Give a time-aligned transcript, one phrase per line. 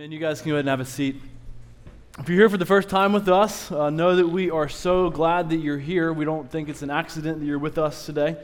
[0.00, 1.20] Man, you guys can go ahead and have a seat.
[2.18, 5.10] If you're here for the first time with us, uh, know that we are so
[5.10, 6.10] glad that you're here.
[6.10, 8.38] We don't think it's an accident that you're with us today.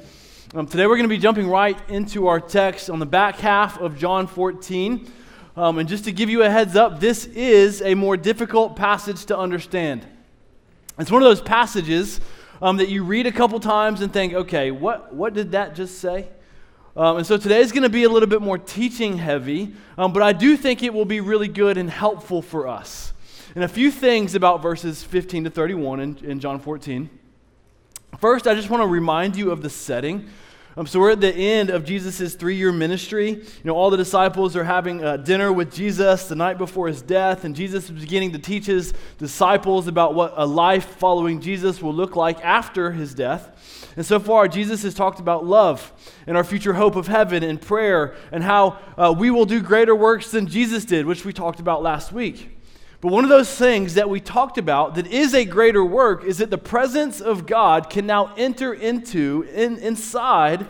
[0.55, 3.81] Um, today, we're going to be jumping right into our text on the back half
[3.81, 5.11] of John 14.
[5.57, 9.25] Um, and just to give you a heads up, this is a more difficult passage
[9.25, 10.07] to understand.
[10.99, 12.21] It's one of those passages
[12.61, 16.01] um, that you read a couple times and think, okay, what, what did that just
[16.01, 16.29] say?
[16.97, 20.15] Um, and so today is going to be a little bit more teaching heavy, um,
[20.15, 23.13] but I do think it will be really good and helpful for us.
[23.55, 27.11] And a few things about verses 15 to 31 in, in John 14.
[28.19, 30.27] First, I just want to remind you of the setting.
[30.79, 33.31] Um, so we're at the end of Jesus' three-year ministry.
[33.31, 37.03] You know, all the disciples are having uh, dinner with Jesus the night before his
[37.03, 41.83] death, and Jesus is beginning to teach his disciples about what a life following Jesus
[41.83, 43.76] will look like after his death.
[43.97, 45.91] And so far, Jesus has talked about love
[46.27, 49.97] and our future hope of heaven and prayer and how uh, we will do greater
[49.97, 52.59] works than Jesus did, which we talked about last week.
[53.01, 56.39] But one of those things that we talked about that is a greater work is
[56.39, 60.67] that the presence of God can now enter into, in, inside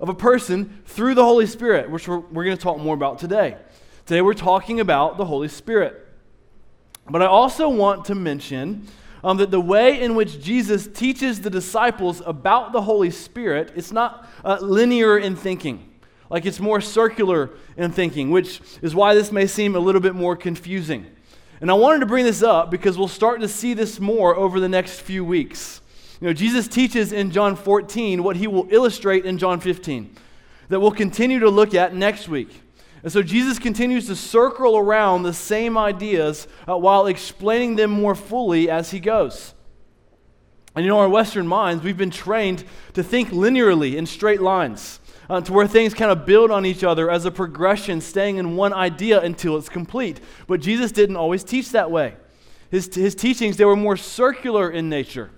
[0.00, 3.18] of a person through the Holy Spirit, which we're, we're going to talk more about
[3.18, 3.56] today.
[4.06, 6.06] Today, we're talking about the Holy Spirit.
[7.08, 8.86] But I also want to mention
[9.26, 13.90] um, that the way in which Jesus teaches the disciples about the Holy Spirit, it's
[13.90, 15.92] not uh, linear in thinking.
[16.30, 20.14] Like it's more circular in thinking, which is why this may seem a little bit
[20.14, 21.06] more confusing.
[21.60, 24.60] And I wanted to bring this up because we'll start to see this more over
[24.60, 25.80] the next few weeks.
[26.20, 30.14] You know, Jesus teaches in John 14 what he will illustrate in John 15
[30.68, 32.62] that we'll continue to look at next week.
[33.06, 38.16] And so Jesus continues to circle around the same ideas uh, while explaining them more
[38.16, 39.54] fully as he goes.
[40.74, 44.98] And you know, our Western minds, we've been trained to think linearly in straight lines,
[45.30, 48.56] uh, to where things kind of build on each other as a progression, staying in
[48.56, 50.20] one idea until it's complete.
[50.48, 52.16] But Jesus didn't always teach that way.
[52.72, 55.30] His, his teachings, they were more circular in nature,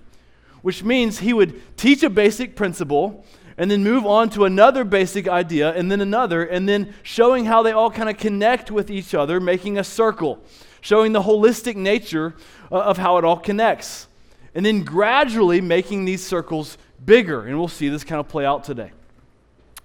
[0.63, 3.23] which means he would teach a basic principle
[3.59, 7.61] and then move on to another basic idea, and then another, and then showing how
[7.61, 10.41] they all kind of connect with each other, making a circle,
[10.79, 12.33] showing the holistic nature
[12.71, 14.07] uh, of how it all connects.
[14.55, 17.45] And then gradually making these circles bigger.
[17.45, 18.91] And we'll see this kind of play out today.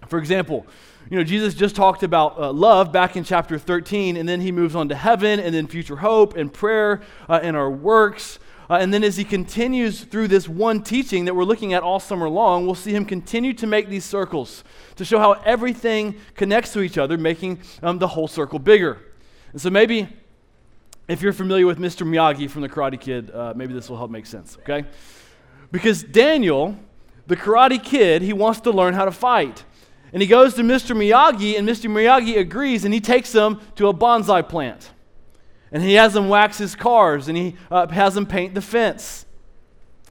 [0.07, 0.67] For example,
[1.11, 4.53] you know, Jesus just talked about uh, love back in chapter 13, and then he
[4.53, 8.39] moves on to heaven, and then future hope, and prayer, uh, and our works.
[8.69, 12.01] Uh, and then as he continues through this one teaching that we're looking at all
[12.01, 14.65] summer long, we'll see him continue to make these circles
[14.97, 18.99] to show how everything connects to each other, making um, the whole circle bigger.
[19.53, 20.09] And so maybe
[21.09, 22.07] if you're familiar with Mr.
[22.07, 24.89] Miyagi from The Karate Kid, uh, maybe this will help make sense, okay?
[25.71, 26.79] Because Daniel,
[27.27, 29.65] the Karate Kid, he wants to learn how to fight.
[30.15, 30.97] And he goes to Mr.
[30.97, 31.91] Miyagi, and Mr.
[31.91, 34.91] Miyagi agrees, and he takes him to a bonsai plant
[35.75, 39.27] and he has them wax his cars and he uh, has them paint the fence.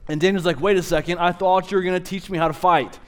[0.06, 2.48] And Daniel's like, wait a second, I thought you were going to teach me how
[2.48, 3.00] to fight.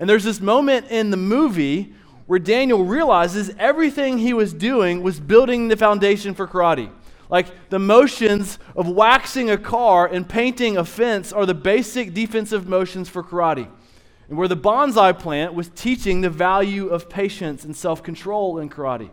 [0.00, 1.94] And there's this moment in the movie
[2.26, 6.90] where Daniel realizes everything he was doing was building the foundation for karate.
[7.30, 12.66] Like the motions of waxing a car and painting a fence are the basic defensive
[12.66, 13.70] motions for karate.
[14.28, 18.68] And where the bonsai plant was teaching the value of patience and self control in
[18.68, 19.10] karate.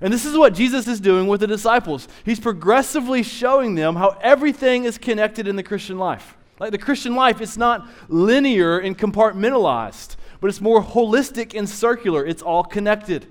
[0.00, 2.08] And this is what Jesus is doing with the disciples.
[2.24, 6.36] He's progressively showing them how everything is connected in the Christian life.
[6.58, 12.24] Like the Christian life, it's not linear and compartmentalized, but it's more holistic and circular.
[12.24, 13.26] It's all connected.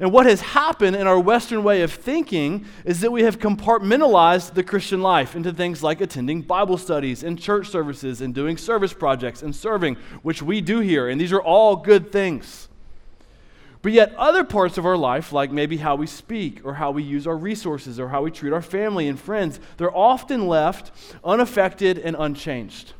[0.00, 4.54] And what has happened in our Western way of thinking is that we have compartmentalized
[4.54, 8.92] the Christian life into things like attending Bible studies and church services and doing service
[8.92, 11.08] projects and serving, which we do here.
[11.08, 12.67] And these are all good things.
[13.88, 17.02] But yet, other parts of our life, like maybe how we speak or how we
[17.02, 20.90] use our resources or how we treat our family and friends, they're often left
[21.24, 22.92] unaffected and unchanged.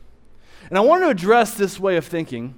[0.71, 2.54] And I want to address this way of thinking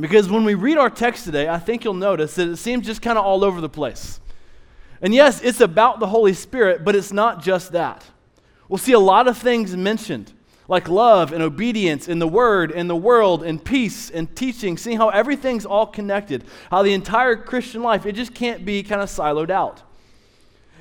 [0.00, 3.02] because when we read our text today, I think you'll notice that it seems just
[3.02, 4.18] kind of all over the place.
[5.00, 8.04] And yes, it's about the Holy Spirit, but it's not just that.
[8.68, 10.32] We'll see a lot of things mentioned
[10.68, 14.96] like love and obedience in the word and the world and peace and teaching, seeing
[14.96, 19.08] how everything's all connected, how the entire Christian life, it just can't be kind of
[19.08, 19.82] siloed out.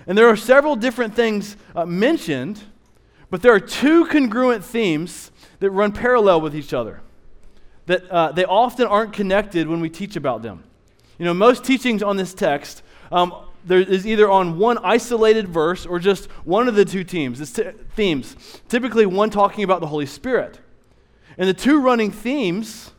[0.07, 2.61] And there are several different things uh, mentioned,
[3.29, 7.01] but there are two congruent themes that run parallel with each other.
[7.85, 10.63] That uh, they often aren't connected when we teach about them.
[11.17, 13.33] You know, most teachings on this text um,
[13.65, 17.63] there is either on one isolated verse or just one of the two teams, t-
[17.95, 18.35] themes.
[18.67, 20.59] Typically, one talking about the Holy Spirit.
[21.37, 22.91] And the two running themes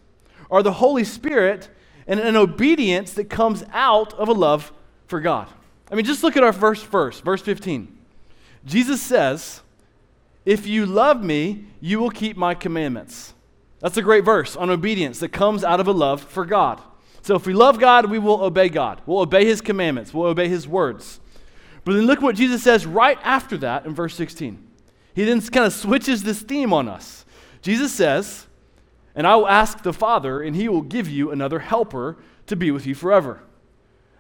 [0.51, 1.69] are the Holy Spirit
[2.07, 4.73] and an obedience that comes out of a love
[5.07, 5.49] for God.
[5.91, 7.99] I mean, just look at our first verse, verse 15.
[8.65, 9.61] Jesus says,
[10.45, 13.35] If you love me, you will keep my commandments.
[13.81, 16.81] That's a great verse on obedience that comes out of a love for God.
[17.23, 19.01] So if we love God, we will obey God.
[19.07, 21.21] We'll obey his commandments, we'll obey his words.
[21.85, 24.69] But then look what Jesus says right after that in verse 16.
[25.15, 27.25] He then kind of switches this theme on us.
[27.61, 28.47] Jesus says,
[29.15, 32.71] And I will ask the Father, and he will give you another helper to be
[32.71, 33.43] with you forever.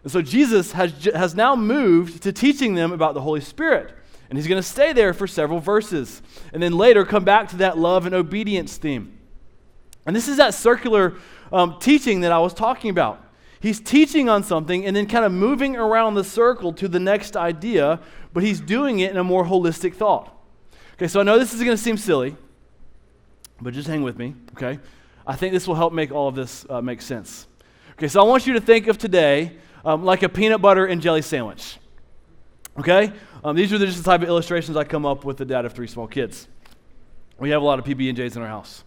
[0.02, 3.94] And so Jesus has, has now moved to teaching them about the Holy Spirit.
[4.28, 6.22] And he's going to stay there for several verses.
[6.52, 9.18] And then later come back to that love and obedience theme.
[10.06, 11.14] And this is that circular
[11.52, 13.24] um, teaching that I was talking about.
[13.60, 17.36] He's teaching on something and then kind of moving around the circle to the next
[17.36, 18.00] idea,
[18.32, 20.36] but he's doing it in a more holistic thought.
[20.94, 22.36] Okay, so I know this is going to seem silly,
[23.60, 24.80] but just hang with me, okay?
[25.24, 27.46] I think this will help make all of this uh, make sense.
[27.92, 31.00] Okay, so I want you to think of today um, like a peanut butter and
[31.00, 31.78] jelly sandwich.
[32.78, 33.12] Okay?
[33.44, 35.72] Um, these are just the type of illustrations I come up with the dad of
[35.72, 36.48] three small kids.
[37.38, 38.84] We have a lot of PB&Js in our house.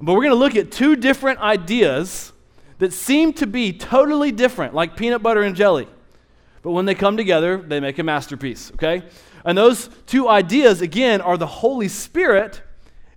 [0.00, 2.32] But we're going to look at two different ideas
[2.78, 5.88] that seem to be totally different, like peanut butter and jelly.
[6.62, 9.04] But when they come together, they make a masterpiece, okay?
[9.44, 12.60] And those two ideas, again, are the Holy Spirit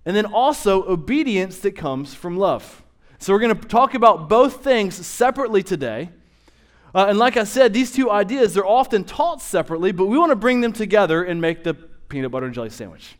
[0.06, 2.82] and then also obedience that comes from love.
[3.18, 6.10] So we're going to talk about both things separately today.
[6.94, 10.30] Uh, and like I said, these two ideas, they're often taught separately, but we want
[10.30, 13.16] to bring them together and make the peanut butter and jelly sandwich.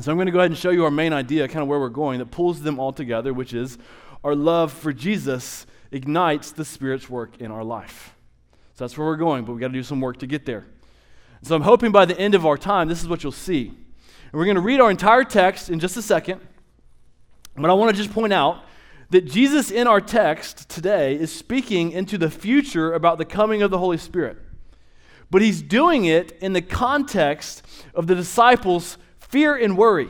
[0.00, 1.78] So I'm going to go ahead and show you our main idea, kind of where
[1.78, 3.76] we're going, that pulls them all together, which is
[4.24, 8.14] our love for Jesus ignites the Spirit's work in our life.
[8.74, 10.64] So that's where we're going, but we've got to do some work to get there.
[11.42, 13.66] So I'm hoping by the end of our time, this is what you'll see.
[13.66, 16.40] And we're going to read our entire text in just a second.
[17.54, 18.62] But I want to just point out
[19.10, 23.70] that Jesus in our text today is speaking into the future about the coming of
[23.70, 24.38] the Holy Spirit.
[25.30, 27.62] But he's doing it in the context
[27.94, 28.96] of the disciples'
[29.30, 30.08] fear and worry.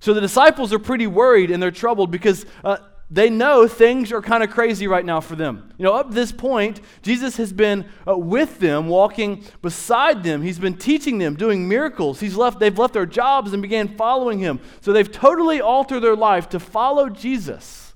[0.00, 2.76] So the disciples are pretty worried and they're troubled because uh,
[3.10, 5.72] they know things are kind of crazy right now for them.
[5.78, 10.42] You know, up this point, Jesus has been uh, with them, walking beside them.
[10.42, 12.20] He's been teaching them, doing miracles.
[12.20, 14.60] He's left, they've left their jobs and began following him.
[14.80, 17.94] So they've totally altered their life to follow Jesus.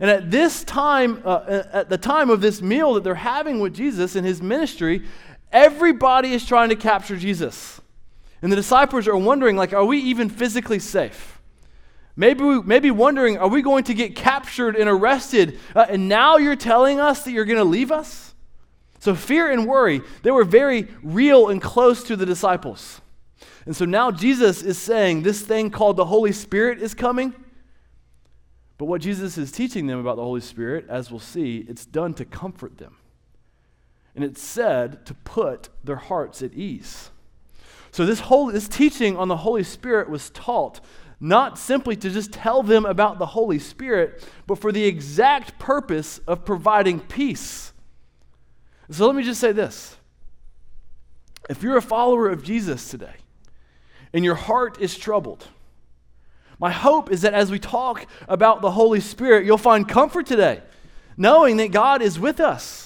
[0.00, 3.74] And at this time, uh, at the time of this meal that they're having with
[3.74, 5.04] Jesus and his ministry,
[5.52, 7.80] everybody is trying to capture Jesus.
[8.42, 11.40] And the disciples are wondering, like, are we even physically safe?
[12.16, 15.58] Maybe, we, maybe wondering, are we going to get captured and arrested?
[15.74, 18.34] Uh, and now you're telling us that you're going to leave us?
[18.98, 23.00] So, fear and worry, they were very real and close to the disciples.
[23.66, 27.34] And so now Jesus is saying this thing called the Holy Spirit is coming.
[28.78, 32.14] But what Jesus is teaching them about the Holy Spirit, as we'll see, it's done
[32.14, 32.96] to comfort them.
[34.14, 37.10] And it's said to put their hearts at ease.
[37.96, 40.80] So this whole this teaching on the Holy Spirit was taught
[41.18, 46.18] not simply to just tell them about the Holy Spirit, but for the exact purpose
[46.26, 47.72] of providing peace.
[48.90, 49.96] So let me just say this.
[51.48, 53.14] If you're a follower of Jesus today
[54.12, 55.48] and your heart is troubled,
[56.60, 60.60] my hope is that as we talk about the Holy Spirit, you'll find comfort today,
[61.16, 62.85] knowing that God is with us.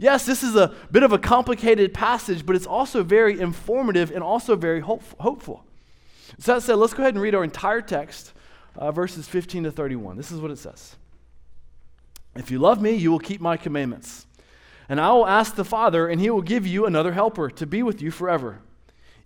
[0.00, 4.24] Yes, this is a bit of a complicated passage, but it's also very informative and
[4.24, 5.62] also very hopeful.
[6.38, 8.32] So that said, let's go ahead and read our entire text,
[8.76, 10.16] uh, verses 15 to 31.
[10.16, 10.96] This is what it says
[12.34, 14.24] If you love me, you will keep my commandments.
[14.88, 17.82] And I will ask the Father, and he will give you another helper to be
[17.82, 18.62] with you forever.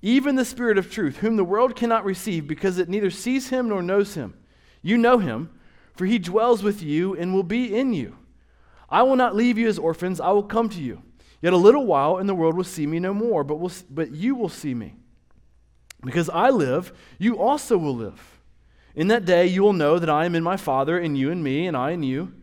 [0.03, 3.69] Even the Spirit of truth, whom the world cannot receive because it neither sees him
[3.69, 4.35] nor knows him.
[4.83, 5.51] You know him,
[5.95, 8.17] for he dwells with you and will be in you.
[8.95, 11.03] I will not leave you as orphans, I will come to you.
[11.43, 14.13] Yet a little while, and the world will see me no more, but, will, but
[14.13, 14.95] you will see me.
[16.05, 18.39] Because I live, you also will live.
[18.95, 21.43] In that day you will know that I am in my Father, and you in
[21.43, 22.35] me, and I in you.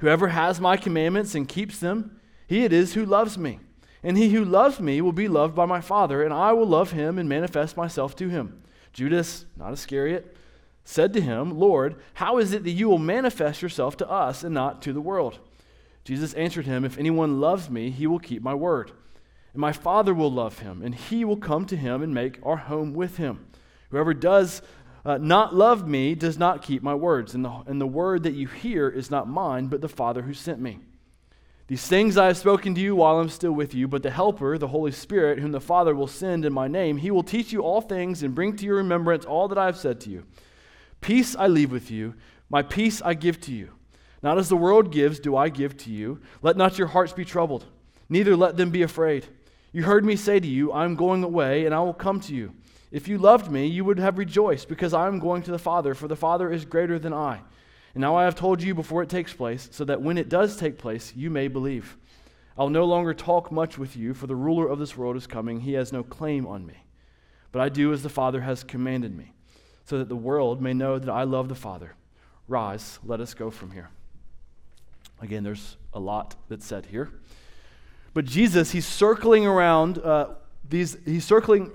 [0.00, 3.58] Whoever has my commandments and keeps them, he it is who loves me.
[4.02, 6.90] And he who loves me will be loved by my Father, and I will love
[6.90, 8.62] him and manifest myself to him.
[8.92, 10.36] Judas, not Iscariot,
[10.84, 14.52] said to him, Lord, how is it that you will manifest yourself to us and
[14.52, 15.38] not to the world?
[16.06, 18.92] Jesus answered him, If anyone loves me, he will keep my word
[19.56, 22.58] and my Father will love him, and he will come to him and make our
[22.58, 23.46] home with him.
[23.88, 24.60] Whoever does
[25.02, 28.34] uh, not love me does not keep my words, and the, and the word that
[28.34, 30.80] you hear is not mine, but the Father who sent me.
[31.68, 34.58] These things I have spoken to you while I'm still with you, but the Helper,
[34.58, 37.62] the Holy Spirit, whom the Father will send in my name, he will teach you
[37.62, 40.24] all things and bring to your remembrance all that I have said to you.
[41.00, 42.12] Peace I leave with you,
[42.50, 43.70] my peace I give to you.
[44.26, 46.20] Not as the world gives, do I give to you.
[46.42, 47.64] Let not your hearts be troubled,
[48.08, 49.24] neither let them be afraid.
[49.70, 52.52] You heard me say to you, I'm going away, and I will come to you.
[52.90, 55.94] If you loved me, you would have rejoiced, because I am going to the Father,
[55.94, 57.40] for the Father is greater than I.
[57.94, 60.56] And now I have told you before it takes place, so that when it does
[60.56, 61.96] take place, you may believe.
[62.58, 65.60] I'll no longer talk much with you, for the ruler of this world is coming.
[65.60, 66.82] He has no claim on me.
[67.52, 69.34] But I do as the Father has commanded me,
[69.84, 71.94] so that the world may know that I love the Father.
[72.48, 73.88] Rise, let us go from here.
[75.20, 77.10] Again, there's a lot that's said here.
[78.14, 80.34] But Jesus, he's circling around uh,
[80.68, 81.72] these, he's circling,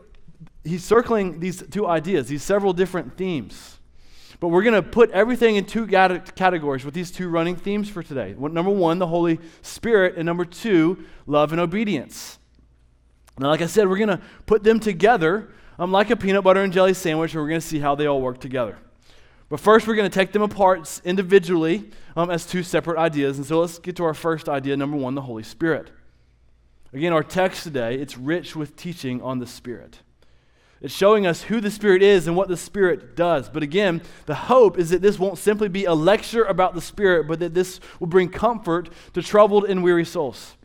[0.63, 3.77] he's circling these two ideas, these several different themes.
[4.39, 8.01] But we're going to put everything in two categories with these two running themes for
[8.01, 8.33] today.
[8.37, 12.39] Number one, the Holy Spirit, and number two, love and obedience.
[13.37, 16.63] Now, like I said, we're going to put them together um, like a peanut butter
[16.63, 18.77] and jelly sandwich, and we're going to see how they all work together.
[19.51, 23.37] But first, we're going to take them apart individually um, as two separate ideas.
[23.37, 25.91] And so let's get to our first idea, number one, the Holy Spirit.
[26.93, 29.99] Again, our text today, it's rich with teaching on the Spirit.
[30.79, 33.49] It's showing us who the Spirit is and what the Spirit does.
[33.49, 37.27] But again, the hope is that this won't simply be a lecture about the Spirit,
[37.27, 40.55] but that this will bring comfort to troubled and weary souls.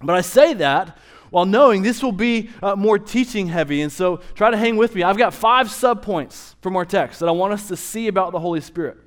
[0.00, 0.96] But I say that
[1.32, 3.80] while knowing this will be uh, more teaching heavy.
[3.80, 5.02] And so try to hang with me.
[5.02, 8.38] I've got five subpoints from our text that I want us to see about the
[8.38, 8.98] Holy Spirit.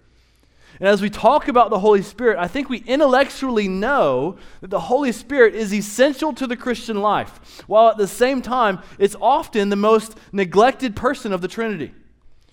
[0.79, 4.79] And as we talk about the Holy Spirit, I think we intellectually know that the
[4.79, 9.69] Holy Spirit is essential to the Christian life, while at the same time, it's often
[9.69, 11.93] the most neglected person of the Trinity.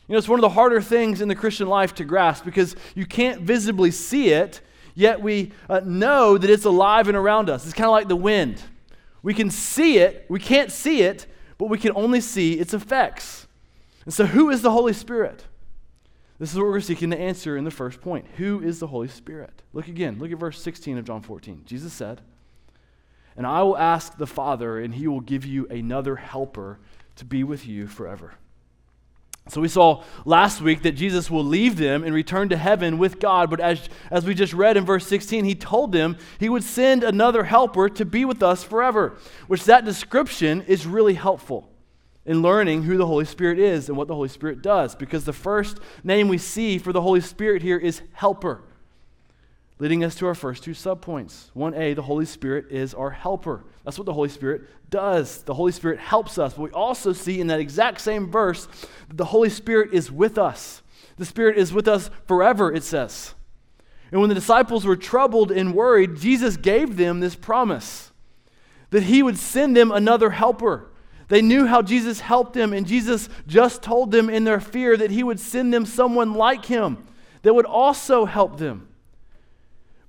[0.07, 2.77] You know, it's one of the harder things in the Christian life to grasp because
[2.95, 4.61] you can't visibly see it,
[4.95, 7.65] yet we uh, know that it's alive and around us.
[7.65, 8.63] It's kind of like the wind.
[9.23, 11.27] We can see it, we can't see it,
[11.59, 13.47] but we can only see its effects.
[14.05, 15.45] And so, who is the Holy Spirit?
[16.39, 18.27] This is what we're seeking to answer in the first point.
[18.37, 19.63] Who is the Holy Spirit?
[19.73, 20.19] Look again.
[20.19, 21.63] Look at verse 16 of John 14.
[21.65, 22.21] Jesus said,
[23.37, 26.81] And I will ask the Father, and he will give you another helper
[27.15, 28.35] to be with you forever.
[29.49, 33.19] So we saw last week that Jesus will leave them and return to heaven with
[33.19, 36.63] God, but as, as we just read in verse 16, he told them he would
[36.63, 39.19] send another helper to be with us forever,
[39.49, 41.69] which that description is really helpful
[42.25, 44.95] in learning who the Holy Spirit is and what the Holy Spirit does.
[44.95, 48.63] Because the first name we see for the Holy Spirit here is helper,
[49.83, 51.51] leading us to our first two subpoints.
[51.57, 53.65] 1a, the Holy Spirit is our helper.
[53.85, 55.43] That's what the Holy Spirit does.
[55.43, 56.55] The Holy Spirit helps us.
[56.55, 58.69] But we also see in that exact same verse
[59.09, 60.83] that the Holy Spirit is with us.
[61.17, 63.35] The Spirit is with us forever, it says.
[64.13, 68.13] And when the disciples were troubled and worried, Jesus gave them this promise
[68.91, 70.93] that he would send them another helper
[71.33, 75.11] they knew how Jesus helped them, and Jesus just told them in their fear that
[75.11, 77.07] he would send them someone like him
[77.41, 78.87] that would also help them.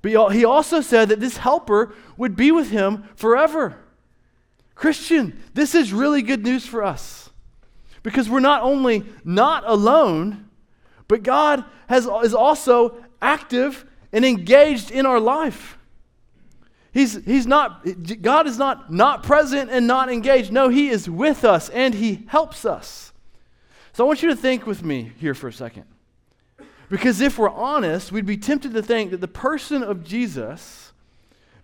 [0.04, 3.78] But he also said that this helper would be with him forever.
[4.76, 7.30] Christian, this is really good news for us
[8.04, 10.50] because we're not only not alone,
[11.08, 15.78] but God has, is also active and engaged in our life.
[16.92, 17.88] He's, he's not,
[18.22, 20.52] God is not not present and not engaged.
[20.52, 23.14] No, He is with us and He helps us.
[23.94, 25.86] So I want you to think with me here for a second.
[26.90, 30.92] Because if we're honest, we'd be tempted to think that the person of Jesus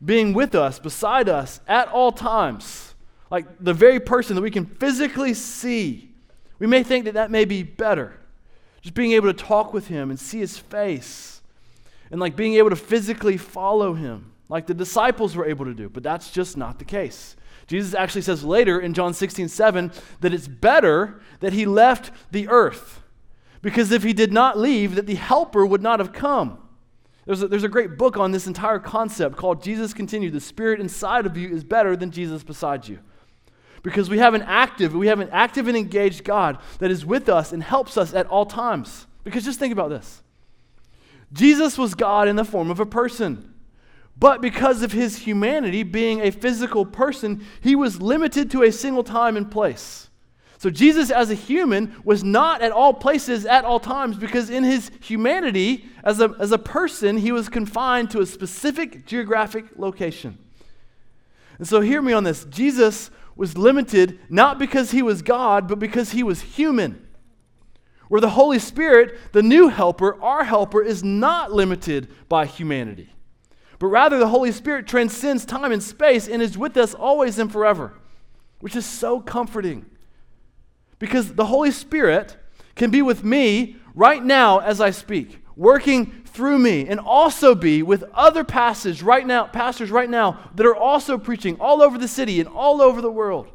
[0.04, 2.96] being with us, beside us, at all times,
[3.30, 6.10] like the very person that we can physically see,
[6.58, 8.18] we may think that that may be better.
[8.82, 11.42] Just being able to talk with Him and see His face,
[12.12, 15.88] and like being able to physically follow Him like the disciples were able to do,
[15.88, 17.36] but that's just not the case.
[17.68, 22.50] Jesus actually says later in John 16, 7, that it's better that he left the
[22.50, 23.02] earth.
[23.62, 26.60] Because if he did not leave, that the helper would not have come.
[27.26, 30.34] There's a, there's a great book on this entire concept called Jesus Continued.
[30.34, 33.00] The spirit inside of you is better than Jesus beside you.
[33.84, 37.30] Because we have an active, we have an active and engaged God that is with
[37.30, 39.08] us and helps us at all times.
[39.24, 40.24] Because just think about this.
[41.32, 43.54] Jesus was God in the form of a person.
[44.18, 49.04] But because of his humanity, being a physical person, he was limited to a single
[49.04, 50.09] time and place.
[50.60, 54.64] So Jesus, as a human, was not at all places at all times because in
[54.64, 60.38] his humanity, as a, as a person, he was confined to a specific geographic location.
[61.58, 65.80] And so, hear me on this Jesus was limited not because he was God, but
[65.80, 67.08] because he was human.
[68.10, 73.14] Where the Holy Spirit, the new helper, our helper, is not limited by humanity
[73.80, 77.50] but rather the Holy Spirit transcends time and space and is with us always and
[77.50, 77.94] forever,
[78.60, 79.86] which is so comforting.
[81.00, 82.38] Because the Holy Spirit
[82.76, 85.40] can be with me right now as I speak.
[85.60, 90.66] working through me and also be with other pastors right now, pastors right now that
[90.66, 93.52] are also preaching all over the city and all over the world.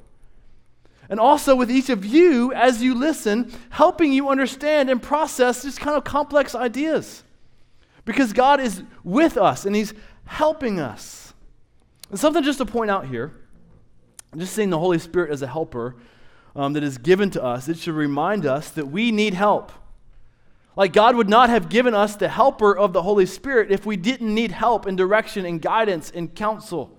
[1.08, 5.78] And also with each of you as you listen, helping you understand and process these
[5.78, 7.24] kind of complex ideas.
[8.04, 9.94] Because God is with us and He's
[10.26, 11.32] helping us.
[12.10, 13.32] And something just to point out here,
[14.36, 15.96] just seeing the Holy Spirit as a helper
[16.56, 19.72] um, that is given to us, it should remind us that we need help.
[20.76, 23.96] Like God would not have given us the helper of the Holy Spirit if we
[23.96, 26.98] didn't need help and direction and guidance and counsel.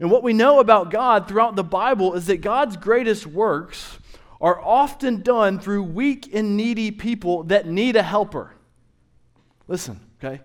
[0.00, 3.98] And what we know about God throughout the Bible is that God's greatest works
[4.40, 8.54] are often done through weak and needy people that need a helper.
[9.66, 10.42] Listen, okay?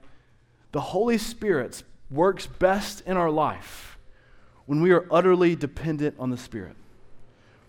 [0.71, 3.97] The Holy Spirit works best in our life
[4.65, 6.75] when we are utterly dependent on the Spirit,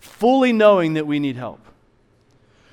[0.05, 1.61] fully knowing that we need help.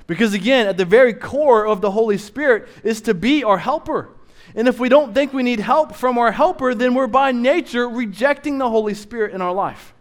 [0.07, 4.09] Because again, at the very core of the Holy Spirit is to be our helper.
[4.55, 7.87] And if we don't think we need help from our helper, then we're by nature
[7.87, 9.93] rejecting the Holy Spirit in our life.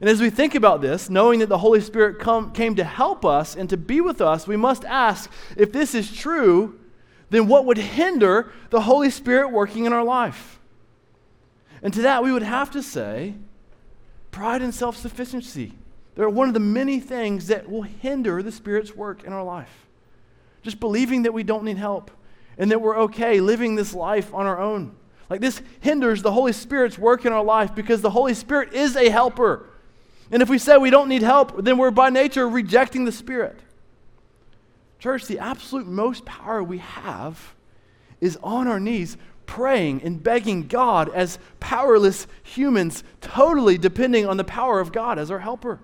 [0.00, 3.24] And as we think about this, knowing that the Holy Spirit come, came to help
[3.24, 6.78] us and to be with us, we must ask if this is true,
[7.30, 10.60] then what would hinder the Holy Spirit working in our life?
[11.82, 13.34] And to that, we would have to say
[14.30, 15.72] pride and self sufficiency.
[16.14, 19.86] They're one of the many things that will hinder the Spirit's work in our life.
[20.62, 22.10] Just believing that we don't need help
[22.56, 24.94] and that we're okay living this life on our own.
[25.28, 28.96] Like this hinders the Holy Spirit's work in our life because the Holy Spirit is
[28.96, 29.68] a helper.
[30.30, 33.58] And if we say we don't need help, then we're by nature rejecting the Spirit.
[34.98, 37.54] Church, the absolute most power we have
[38.20, 39.16] is on our knees
[39.46, 45.30] praying and begging God as powerless humans, totally depending on the power of God as
[45.30, 45.80] our helper.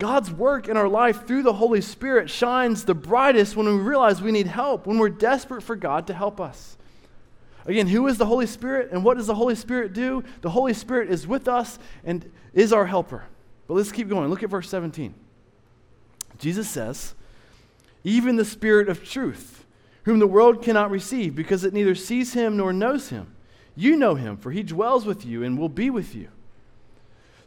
[0.00, 4.22] God's work in our life through the Holy Spirit shines the brightest when we realize
[4.22, 6.78] we need help, when we're desperate for God to help us.
[7.66, 10.24] Again, who is the Holy Spirit and what does the Holy Spirit do?
[10.40, 13.24] The Holy Spirit is with us and is our helper.
[13.68, 14.30] But let's keep going.
[14.30, 15.14] Look at verse 17.
[16.38, 17.14] Jesus says,
[18.02, 19.66] Even the Spirit of truth,
[20.04, 23.34] whom the world cannot receive because it neither sees him nor knows him.
[23.76, 26.28] You know him, for he dwells with you and will be with you.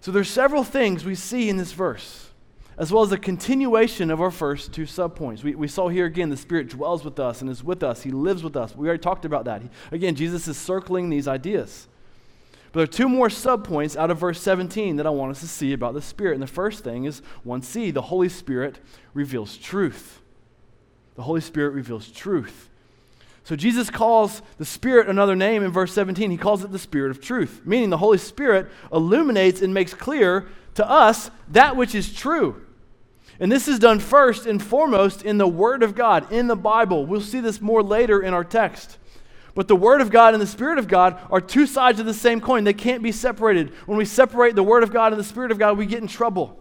[0.01, 2.29] So there's several things we see in this verse
[2.77, 5.43] as well as a continuation of our first two subpoints.
[5.43, 8.03] We, we saw here again the Spirit dwells with us and is with us.
[8.03, 8.75] He lives with us.
[8.75, 9.61] We already talked about that.
[9.61, 11.87] He, again, Jesus is circling these ideas.
[12.71, 15.47] But there are two more subpoints out of verse 17 that I want us to
[15.47, 16.33] see about the Spirit.
[16.33, 18.79] And the first thing is 1c the Holy Spirit
[19.13, 20.21] reveals truth.
[21.15, 22.69] The Holy Spirit reveals truth.
[23.43, 26.31] So Jesus calls the Spirit another name in verse 17.
[26.31, 30.47] He calls it the Spirit of truth, meaning the Holy Spirit illuminates and makes clear
[30.75, 32.65] to us that which is true.
[33.39, 37.05] And this is done first and foremost in the Word of God, in the Bible.
[37.05, 38.97] We'll see this more later in our text.
[39.55, 42.13] But the Word of God and the Spirit of God are two sides of the
[42.13, 42.63] same coin.
[42.63, 43.71] They can't be separated.
[43.85, 46.07] When we separate the Word of God and the Spirit of God, we get in
[46.07, 46.59] trouble.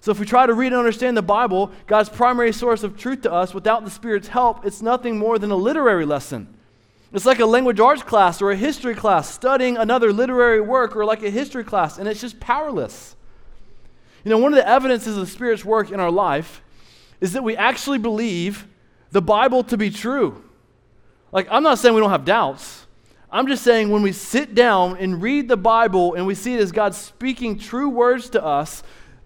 [0.00, 3.22] So if we try to read and understand the Bible, God's primary source of truth
[3.22, 6.54] to us, without the Spirit's help, it's nothing more than a literary lesson.
[7.12, 11.04] It's like a language arts class or a history class studying another literary work or
[11.04, 13.16] like a history class, and it's just powerless.
[14.24, 16.62] You know, one of the evidences of the Spirit's work in our life
[17.20, 18.66] is that we actually believe
[19.10, 20.42] the Bible to be true.
[21.30, 22.86] Like, I'm not saying we don't have doubts.
[23.30, 26.60] I'm just saying when we sit down and read the Bible and we see it
[26.60, 28.82] as God speaking true words to us,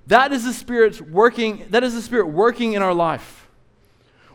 [0.06, 3.48] that is the Spirit's working, that is the Spirit working in our life.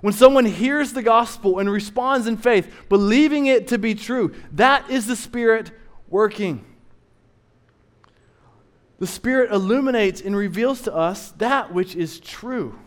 [0.02, 4.90] When someone hears the gospel and responds in faith, believing it to be true, that
[4.90, 5.72] is the Spirit
[6.08, 6.64] working.
[9.00, 12.80] The Spirit illuminates and reveals to us that which is true.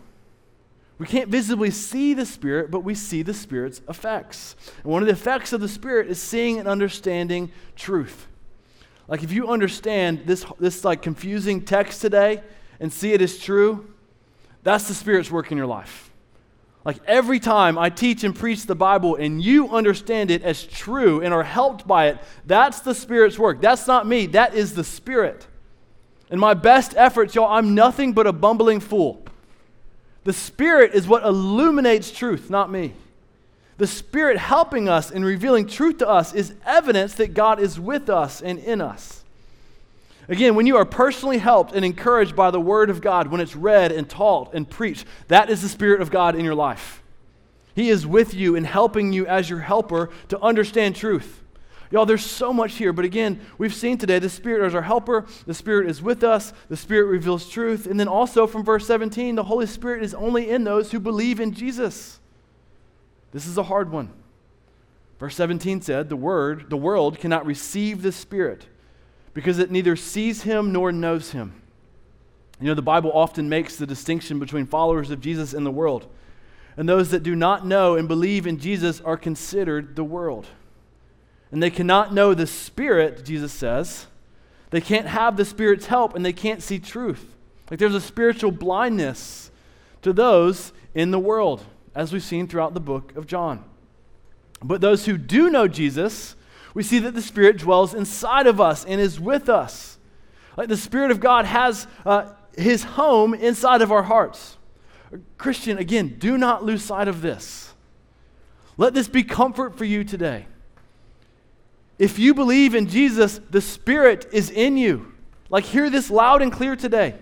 [0.97, 4.55] We can't visibly see the Spirit, but we see the Spirit's effects.
[4.83, 8.27] And one of the effects of the Spirit is seeing and understanding truth.
[9.07, 12.41] Like if you understand this, this like confusing text today
[12.79, 13.93] and see it as true,
[14.63, 16.11] that's the Spirit's work in your life.
[16.83, 21.21] Like every time I teach and preach the Bible and you understand it as true
[21.21, 23.61] and are helped by it, that's the Spirit's work.
[23.61, 25.46] That's not me, that is the Spirit.
[26.29, 29.21] In my best efforts, y'all, I'm nothing but a bumbling fool.
[30.23, 32.93] The Spirit is what illuminates truth, not me.
[33.77, 38.09] The Spirit helping us and revealing truth to us is evidence that God is with
[38.09, 39.23] us and in us.
[40.27, 43.55] Again, when you are personally helped and encouraged by the Word of God, when it's
[43.55, 47.01] read and taught and preached, that is the Spirit of God in your life.
[47.75, 51.41] He is with you and helping you as your helper to understand truth.
[51.89, 55.25] Y'all, there's so much here, but again, we've seen today the Spirit is our helper,
[55.45, 59.35] the Spirit is with us, the Spirit reveals truth, and then also from verse 17,
[59.35, 62.19] the Holy Spirit is only in those who believe in Jesus.
[63.31, 64.11] This is a hard one.
[65.19, 68.67] Verse 17 said, The word, the world cannot receive the Spirit
[69.33, 71.61] because it neither sees him nor knows him.
[72.59, 76.07] You know, the Bible often makes the distinction between followers of Jesus and the world.
[76.75, 80.47] And those that do not know and believe in Jesus are considered the world.
[81.51, 84.07] And they cannot know the Spirit, Jesus says.
[84.69, 87.35] They can't have the Spirit's help and they can't see truth.
[87.69, 89.51] Like there's a spiritual blindness
[90.01, 91.63] to those in the world,
[91.95, 93.63] as we've seen throughout the book of John.
[94.61, 96.35] But those who do know Jesus,
[96.73, 99.97] we see that the Spirit dwells inside of us and is with us.
[100.55, 104.57] Like the Spirit of God has uh, his home inside of our hearts.
[105.37, 107.73] Christian, again, do not lose sight of this.
[108.77, 110.47] Let this be comfort for you today.
[111.99, 115.13] If you believe in Jesus, the Spirit is in you.
[115.49, 117.15] Like, hear this loud and clear today.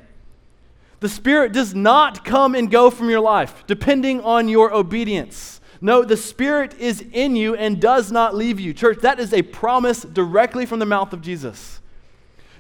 [0.99, 5.61] The Spirit does not come and go from your life depending on your obedience.
[5.81, 8.73] No, the Spirit is in you and does not leave you.
[8.73, 11.79] Church, that is a promise directly from the mouth of Jesus.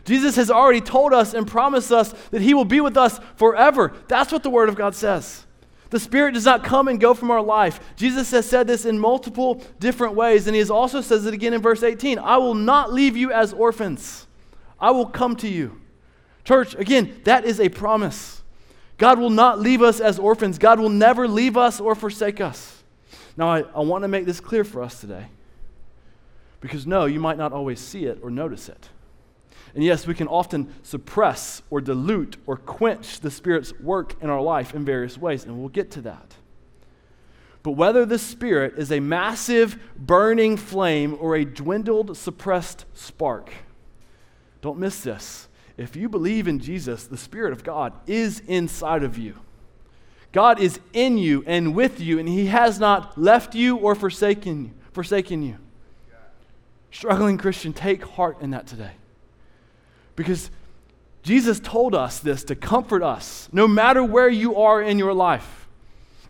[0.03, 3.93] Jesus has already told us and promised us that He will be with us forever.
[4.07, 5.44] That's what the Word of God says.
[5.95, 7.79] The Spirit does not come and go from our life.
[7.95, 11.61] Jesus has said this in multiple different ways, and He also says it again in
[11.61, 14.27] verse 18 I will not leave you as orphans,
[14.77, 15.79] I will come to you.
[16.43, 18.43] Church, again, that is a promise.
[18.97, 20.57] God will not leave us as orphans.
[20.57, 22.83] God will never leave us or forsake us.
[23.37, 25.27] Now, I, I want to make this clear for us today.
[26.59, 28.89] Because no, you might not always see it or notice it.
[29.75, 34.41] And yes, we can often suppress or dilute or quench the Spirit's work in our
[34.41, 36.33] life in various ways, and we'll get to that.
[37.61, 43.51] But whether the Spirit is a massive burning flame or a dwindled, suppressed spark,
[44.61, 45.49] don't miss this.
[45.75, 49.35] If you believe in Jesus, the Spirit of God is inside of you.
[50.31, 54.73] God is in you and with you, and He has not left you or forsaken,
[54.93, 55.57] forsaken you.
[56.91, 58.91] Struggling Christian, take heart in that today.
[60.15, 60.49] Because
[61.23, 65.65] Jesus told us this to comfort us, no matter where you are in your life.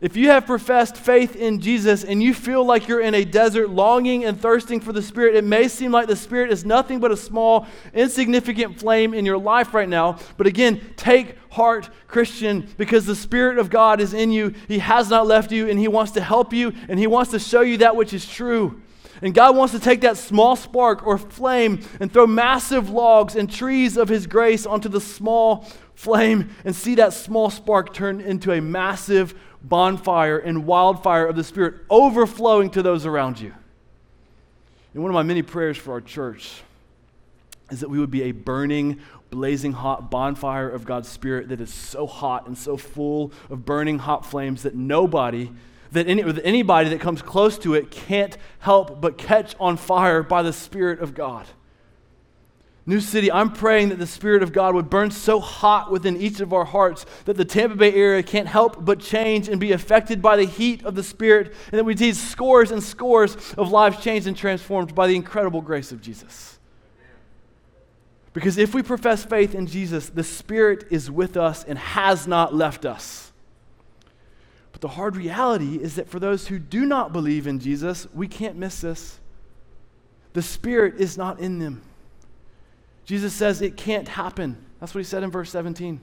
[0.01, 3.69] If you have professed faith in Jesus and you feel like you're in a desert
[3.69, 7.11] longing and thirsting for the Spirit, it may seem like the Spirit is nothing but
[7.11, 10.19] a small, insignificant flame in your life right now.
[10.37, 14.53] But again, take heart, Christian, because the Spirit of God is in you.
[14.67, 17.39] He has not left you, and He wants to help you, and He wants to
[17.39, 18.81] show you that which is true.
[19.21, 23.51] And God wants to take that small spark or flame and throw massive logs and
[23.51, 28.51] trees of His grace onto the small flame and see that small spark turn into
[28.51, 33.53] a massive bonfire and wildfire of the Spirit overflowing to those around you.
[34.93, 36.61] And one of my many prayers for our church
[37.71, 38.99] is that we would be a burning,
[39.29, 43.99] blazing hot bonfire of God's Spirit that is so hot and so full of burning
[43.99, 45.51] hot flames that nobody,
[45.95, 50.43] that any, anybody that comes close to it can't help but catch on fire by
[50.43, 51.47] the Spirit of God.
[52.87, 56.39] New City, I'm praying that the Spirit of God would burn so hot within each
[56.39, 60.21] of our hearts that the Tampa Bay area can't help but change and be affected
[60.21, 64.03] by the heat of the Spirit, and that we see scores and scores of lives
[64.03, 66.59] changed and transformed by the incredible grace of Jesus.
[68.33, 72.53] Because if we profess faith in Jesus, the Spirit is with us and has not
[72.53, 73.31] left us.
[74.75, 78.27] But the hard reality is that for those who do not believe in Jesus, we
[78.27, 79.21] can't miss this.
[80.33, 81.81] The Spirit is not in them.
[83.05, 84.57] Jesus says it can't happen.
[84.81, 86.01] That's what he said in verse 17.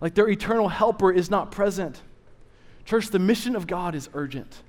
[0.00, 2.00] Like their eternal helper is not present.
[2.84, 4.62] Church, the mission of God is urgent.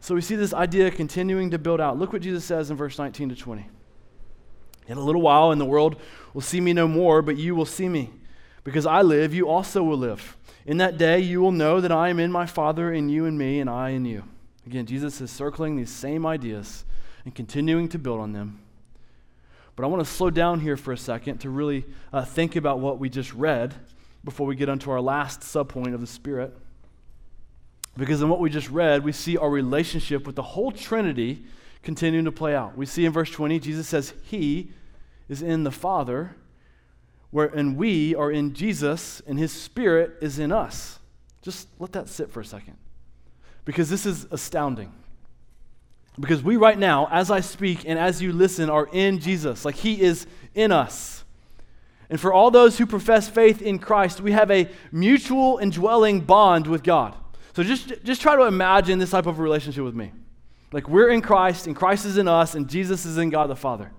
[0.00, 1.96] So we see this idea continuing to build out.
[1.96, 3.68] Look what Jesus says in verse 19 to 20.
[4.88, 5.94] In a little while, and the world
[6.34, 8.10] will see me no more, but you will see me.
[8.64, 10.36] Because I live, you also will live.
[10.66, 13.38] In that day, you will know that I am in my Father, and you in
[13.38, 14.24] me, and I in you.
[14.66, 16.84] Again, Jesus is circling these same ideas
[17.24, 18.60] and continuing to build on them.
[19.74, 22.80] But I want to slow down here for a second to really uh, think about
[22.80, 23.74] what we just read
[24.24, 26.54] before we get onto our last subpoint of the Spirit.
[27.96, 31.44] Because in what we just read, we see our relationship with the whole Trinity
[31.82, 32.76] continuing to play out.
[32.76, 34.70] We see in verse 20, Jesus says, He
[35.28, 36.36] is in the Father,
[37.30, 40.98] where, and we are in Jesus, and His Spirit is in us.
[41.42, 42.76] Just let that sit for a second.
[43.64, 44.92] Because this is astounding.
[46.18, 49.64] Because we, right now, as I speak and as you listen, are in Jesus.
[49.64, 51.24] Like He is in us.
[52.10, 56.66] And for all those who profess faith in Christ, we have a mutual indwelling bond
[56.66, 57.14] with God.
[57.54, 60.12] So just, just try to imagine this type of relationship with me.
[60.72, 63.56] Like we're in Christ, and Christ is in us, and Jesus is in God the
[63.56, 63.92] Father.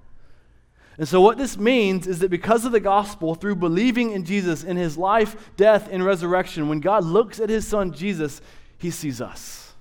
[0.97, 4.63] And so, what this means is that because of the gospel, through believing in Jesus,
[4.63, 8.41] in his life, death, and resurrection, when God looks at his son Jesus,
[8.77, 9.73] he sees us.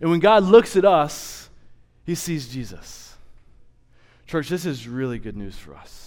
[0.00, 1.48] And when God looks at us,
[2.04, 3.16] he sees Jesus.
[4.26, 6.06] Church, this is really good news for us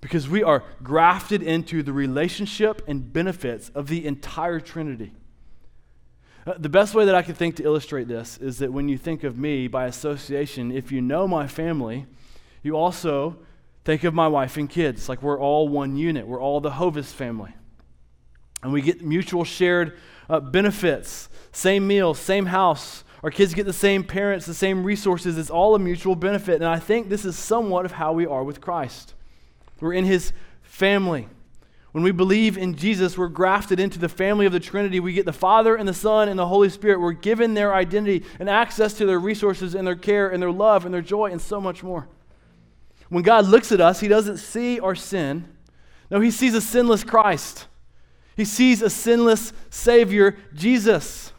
[0.00, 5.12] because we are grafted into the relationship and benefits of the entire Trinity.
[6.46, 8.96] Uh, the best way that I can think to illustrate this is that when you
[8.96, 12.06] think of me by association, if you know my family,
[12.62, 13.36] you also
[13.84, 15.08] think of my wife and kids.
[15.08, 17.54] Like we're all one unit, we're all the Hovis family.
[18.62, 23.04] And we get mutual shared uh, benefits same meal, same house.
[23.22, 25.36] Our kids get the same parents, the same resources.
[25.38, 26.56] It's all a mutual benefit.
[26.56, 29.14] And I think this is somewhat of how we are with Christ.
[29.80, 31.28] We're in his family.
[31.92, 35.00] When we believe in Jesus, we're grafted into the family of the Trinity.
[35.00, 37.00] We get the Father and the Son and the Holy Spirit.
[37.00, 40.84] We're given their identity and access to their resources and their care and their love
[40.84, 42.06] and their joy and so much more.
[43.08, 45.48] When God looks at us, He doesn't see our sin.
[46.10, 47.66] No, He sees a sinless Christ.
[48.36, 51.32] He sees a sinless Savior, Jesus.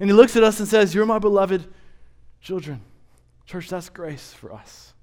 [0.00, 1.64] And He looks at us and says, You're my beloved
[2.40, 2.80] children.
[3.46, 4.94] Church, that's grace for us.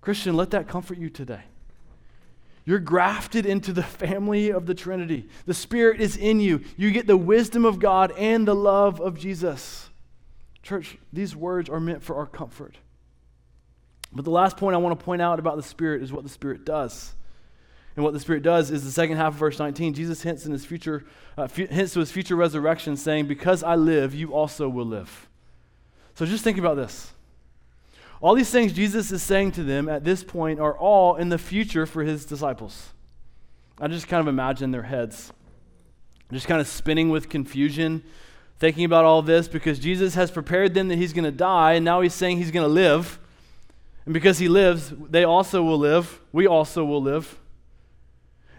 [0.00, 1.42] Christian, let that comfort you today.
[2.64, 5.28] You're grafted into the family of the Trinity.
[5.46, 6.62] The Spirit is in you.
[6.76, 9.90] You get the wisdom of God and the love of Jesus.
[10.62, 12.76] Church, these words are meant for our comfort.
[14.12, 16.28] But the last point I want to point out about the Spirit is what the
[16.28, 17.14] Spirit does.
[17.96, 19.94] And what the Spirit does is the second half of verse 19.
[19.94, 21.04] Jesus hints in his future,
[21.36, 25.28] uh, hints to his future resurrection, saying, "Because I live, you also will live."
[26.14, 27.12] So just think about this.
[28.20, 31.38] All these things Jesus is saying to them at this point are all in the
[31.38, 32.92] future for his disciples.
[33.80, 35.32] I just kind of imagine their heads
[36.32, 38.02] just kind of spinning with confusion,
[38.58, 41.84] thinking about all this because Jesus has prepared them that he's going to die, and
[41.84, 43.18] now he's saying he's going to live.
[44.04, 46.20] And because he lives, they also will live.
[46.32, 47.38] We also will live.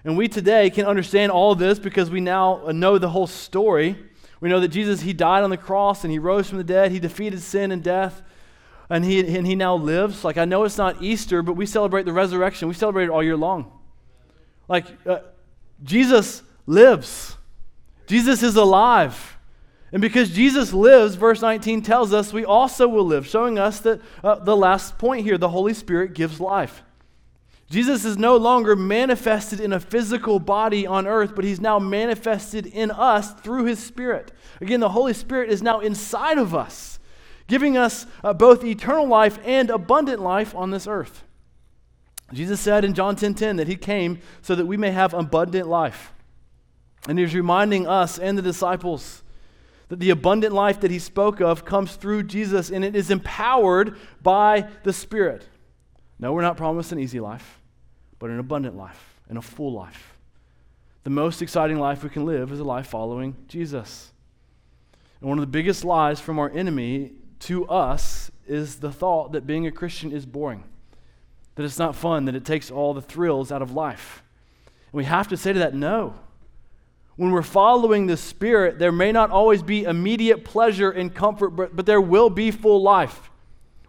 [0.03, 3.97] And we today can understand all this because we now know the whole story.
[4.39, 6.91] We know that Jesus, he died on the cross and he rose from the dead.
[6.91, 8.23] He defeated sin and death
[8.91, 10.25] and he, and he now lives.
[10.25, 12.67] Like, I know it's not Easter, but we celebrate the resurrection.
[12.67, 13.71] We celebrate it all year long.
[14.67, 15.19] Like, uh,
[15.81, 17.37] Jesus lives,
[18.05, 19.37] Jesus is alive.
[19.91, 24.01] And because Jesus lives, verse 19 tells us we also will live, showing us that
[24.23, 26.83] uh, the last point here the Holy Spirit gives life.
[27.69, 32.65] Jesus is no longer manifested in a physical body on earth, but he's now manifested
[32.65, 34.31] in us through his Spirit.
[34.59, 36.99] Again, the Holy Spirit is now inside of us
[37.51, 41.25] giving us uh, both eternal life and abundant life on this earth.
[42.31, 45.13] Jesus said in John 10:10 10, 10, that he came so that we may have
[45.13, 46.13] abundant life.
[47.09, 49.21] And he's reminding us and the disciples
[49.91, 53.97] that the abundant life that he spoke of comes through Jesus and it is empowered
[54.23, 55.45] by the Spirit.
[56.17, 57.59] No, we're not promised an easy life,
[58.17, 60.15] but an abundant life and a full life.
[61.03, 64.13] The most exciting life we can live is a life following Jesus.
[65.19, 69.45] And one of the biggest lies from our enemy to us is the thought that
[69.45, 70.63] being a Christian is boring,
[71.55, 74.23] that it's not fun, that it takes all the thrills out of life.
[74.65, 76.15] And we have to say to that, no.
[77.15, 81.75] When we're following the Spirit, there may not always be immediate pleasure and comfort, but,
[81.75, 83.29] but there will be full life.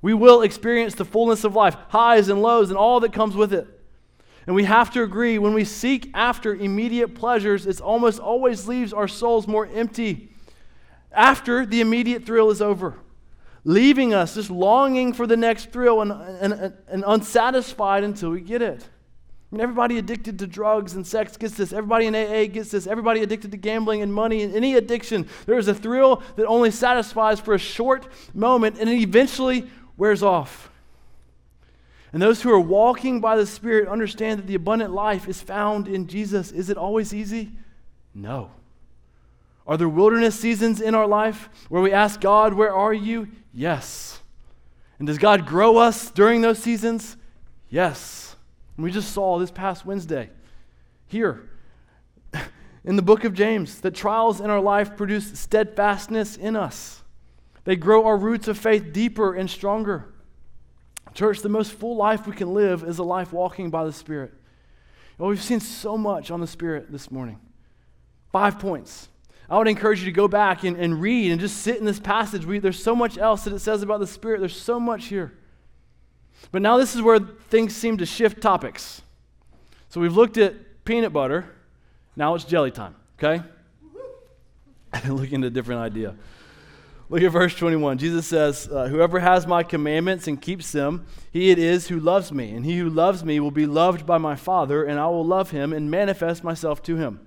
[0.02, 3.52] We will experience the fullness of life, highs and lows, and all that comes with
[3.52, 3.66] it.
[4.46, 8.92] And we have to agree when we seek after immediate pleasures, it almost always leaves
[8.92, 10.30] our souls more empty
[11.12, 12.96] after the immediate thrill is over
[13.64, 18.62] leaving us just longing for the next thrill and, and, and unsatisfied until we get
[18.62, 18.88] it.
[19.52, 21.74] I mean, everybody addicted to drugs and sex gets this.
[21.74, 22.86] Everybody in AA gets this.
[22.86, 25.28] Everybody addicted to gambling and money and any addiction.
[25.44, 30.22] There is a thrill that only satisfies for a short moment and it eventually wears
[30.22, 30.70] off.
[32.14, 35.86] And those who are walking by the Spirit understand that the abundant life is found
[35.86, 36.50] in Jesus.
[36.50, 37.52] Is it always easy?
[38.14, 38.50] No.
[39.66, 43.28] Are there wilderness seasons in our life where we ask God, Where are you?
[43.52, 44.20] Yes.
[44.98, 47.16] And does God grow us during those seasons?
[47.70, 48.21] Yes.
[48.76, 50.30] And we just saw this past Wednesday
[51.06, 51.48] here
[52.84, 57.02] in the book of James that trials in our life produce steadfastness in us.
[57.64, 60.12] They grow our roots of faith deeper and stronger.
[61.14, 64.32] Church, the most full life we can live is a life walking by the Spirit.
[65.18, 67.38] Well, we've seen so much on the Spirit this morning.
[68.32, 69.08] Five points.
[69.48, 72.00] I would encourage you to go back and, and read and just sit in this
[72.00, 72.46] passage.
[72.46, 74.40] We, there's so much else that it says about the Spirit.
[74.40, 75.38] There's so much here.
[76.50, 79.02] But now this is where things seem to shift topics.
[79.88, 81.46] So we've looked at peanut butter.
[82.16, 83.42] Now it's jelly time, okay?
[85.08, 86.14] Looking at a different idea.
[87.08, 87.98] Look at verse 21.
[87.98, 92.32] Jesus says, uh, Whoever has my commandments and keeps them, he it is who loves
[92.32, 92.52] me.
[92.52, 95.50] And he who loves me will be loved by my Father, and I will love
[95.50, 97.20] him and manifest myself to him.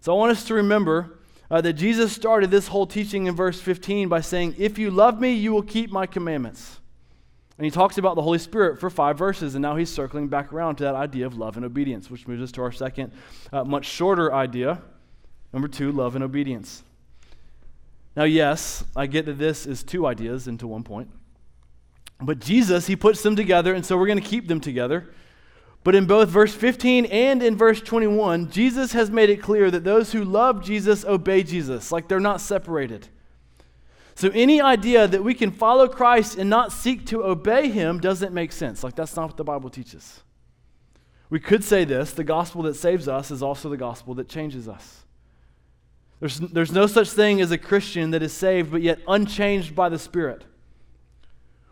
[0.00, 1.18] So I want us to remember
[1.50, 5.20] uh, that Jesus started this whole teaching in verse 15 by saying, If you love
[5.20, 6.79] me, you will keep my commandments.
[7.60, 10.50] And he talks about the Holy Spirit for five verses, and now he's circling back
[10.50, 13.12] around to that idea of love and obedience, which moves us to our second,
[13.52, 14.80] uh, much shorter idea.
[15.52, 16.82] Number two, love and obedience.
[18.16, 21.10] Now, yes, I get that this is two ideas into one point.
[22.18, 25.10] But Jesus, he puts them together, and so we're going to keep them together.
[25.84, 29.84] But in both verse 15 and in verse 21, Jesus has made it clear that
[29.84, 33.08] those who love Jesus obey Jesus, like they're not separated.
[34.20, 38.34] So any idea that we can follow Christ and not seek to obey him doesn't
[38.34, 38.84] make sense.
[38.84, 40.20] Like that's not what the Bible teaches.
[41.30, 44.68] We could say this the gospel that saves us is also the gospel that changes
[44.68, 45.06] us.
[46.18, 49.88] There's, there's no such thing as a Christian that is saved but yet unchanged by
[49.88, 50.44] the Spirit.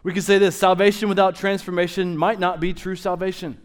[0.02, 3.60] We could say this salvation without transformation might not be true salvation.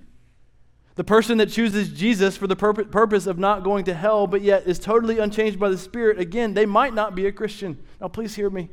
[0.96, 4.42] The person that chooses Jesus for the purpose, purpose of not going to hell, but
[4.42, 7.80] yet is totally unchanged by the Spirit, again, they might not be a Christian.
[8.00, 8.70] Now, please hear me.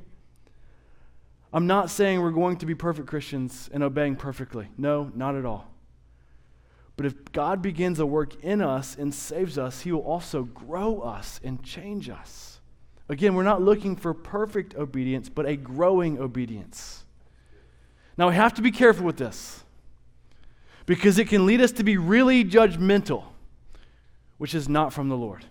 [1.52, 4.68] I'm not saying we're going to be perfect Christians and obeying perfectly.
[4.76, 5.70] No, not at all.
[6.96, 11.00] But if God begins a work in us and saves us, He will also grow
[11.00, 12.60] us and change us.
[13.08, 17.04] Again, we're not looking for perfect obedience, but a growing obedience.
[18.18, 19.64] Now, we have to be careful with this
[20.90, 23.22] because it can lead us to be really judgmental,
[24.38, 25.44] which is not from the Lord.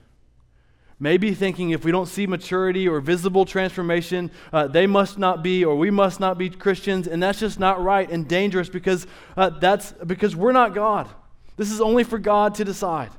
[0.99, 5.63] Maybe thinking if we don't see maturity or visible transformation, uh, they must not be
[5.63, 9.49] or we must not be Christians, and that's just not right and dangerous because uh,
[9.49, 11.07] that's because we're not God.
[11.55, 13.11] This is only for God to decide.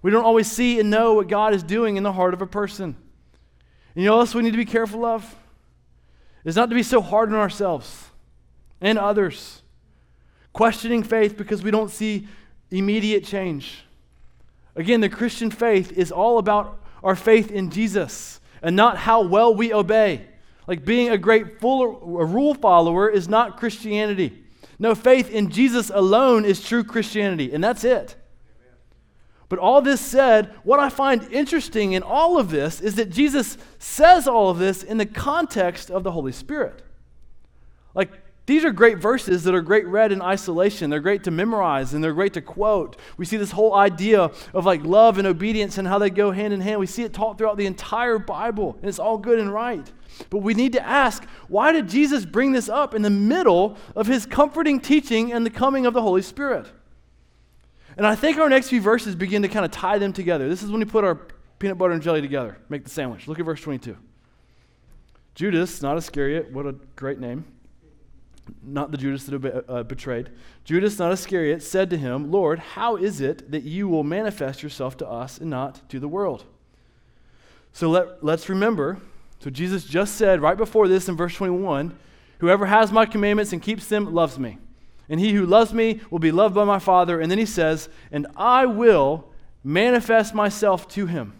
[0.00, 2.46] We don't always see and know what God is doing in the heart of a
[2.46, 2.96] person.
[3.94, 5.36] And you know what else we need to be careful of?
[6.42, 8.06] Is not to be so hard on ourselves
[8.80, 9.60] and others
[10.52, 12.28] questioning faith because we don't see
[12.70, 13.84] immediate change.
[14.76, 19.54] Again, the Christian faith is all about our faith in Jesus and not how well
[19.54, 20.26] we obey.
[20.66, 21.82] Like being a great full,
[22.20, 24.44] a rule follower is not Christianity.
[24.78, 28.16] No, faith in Jesus alone is true Christianity, and that's it.
[29.50, 33.58] But all this said, what I find interesting in all of this is that Jesus
[33.80, 36.82] says all of this in the context of the Holy Spirit.
[37.94, 38.12] Like,
[38.50, 40.90] these are great verses that are great read in isolation.
[40.90, 42.96] They're great to memorize and they're great to quote.
[43.16, 46.52] We see this whole idea of like love and obedience and how they go hand
[46.52, 46.80] in hand.
[46.80, 49.88] We see it taught throughout the entire Bible, and it's all good and right.
[50.30, 54.08] But we need to ask why did Jesus bring this up in the middle of
[54.08, 56.66] his comforting teaching and the coming of the Holy Spirit?
[57.96, 60.48] And I think our next few verses begin to kind of tie them together.
[60.48, 61.20] This is when we put our
[61.60, 63.28] peanut butter and jelly together, make the sandwich.
[63.28, 63.96] Look at verse 22.
[65.36, 67.44] Judas, not Iscariot, what a great name
[68.62, 70.30] not the Judas that uh, betrayed,
[70.64, 74.96] Judas, not Iscariot, said to him, Lord, how is it that you will manifest yourself
[74.98, 76.44] to us and not to the world?
[77.72, 78.98] So let, let's remember.
[79.40, 81.96] So Jesus just said right before this in verse 21
[82.38, 84.56] Whoever has my commandments and keeps them loves me.
[85.10, 87.20] And he who loves me will be loved by my Father.
[87.20, 89.28] And then he says, And I will
[89.62, 91.34] manifest myself to him.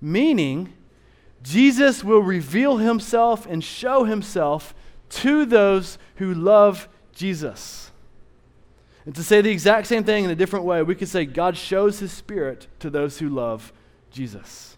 [0.00, 0.72] Meaning,
[1.42, 4.74] Jesus will reveal himself and show himself
[5.10, 7.90] to those who love Jesus.
[9.04, 11.56] And to say the exact same thing in a different way, we could say God
[11.56, 13.72] shows his spirit to those who love
[14.10, 14.76] Jesus.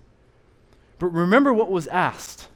[0.99, 2.49] But remember what was asked.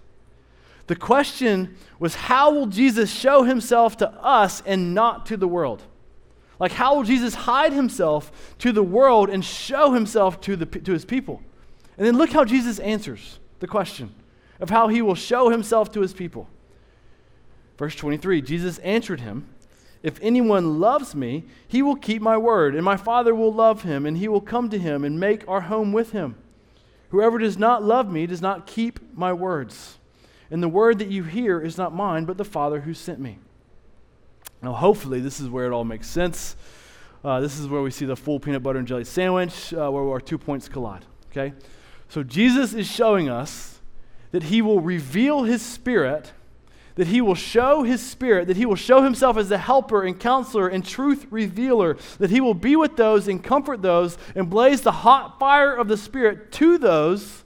[0.87, 5.83] The question was how will Jesus show himself to us and not to the world?
[6.59, 10.93] Like, how will Jesus hide himself to the world and show himself to, the, to
[10.93, 11.43] his people?
[11.99, 14.15] And then look how Jesus answers the question
[14.61, 16.49] of how he will show himself to his people.
[17.79, 19.47] Verse 23 Jesus answered him,
[20.03, 24.07] If anyone loves me, he will keep my word, and my Father will love him,
[24.07, 26.37] and he will come to him and make our home with him.
[27.11, 29.99] Whoever does not love me does not keep my words.
[30.51, 33.39] And the word that you hear is not mine, but the Father who sent me.
[34.63, 36.57] Now, hopefully, this is where it all makes sense.
[37.25, 40.09] Uh, this is where we see the full peanut butter and jelly sandwich, uh, where
[40.09, 41.05] our two points collide.
[41.31, 41.53] Okay?
[42.09, 43.81] So, Jesus is showing us
[44.31, 46.33] that he will reveal his spirit
[46.97, 50.19] that he will show his spirit, that he will show himself as a helper and
[50.19, 54.81] counselor and truth revealer, that he will be with those and comfort those and blaze
[54.81, 57.45] the hot fire of the spirit to those